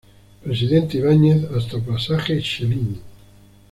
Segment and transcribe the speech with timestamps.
[0.43, 2.99] Presidente Ibáñez hasta Pasaje Chelín.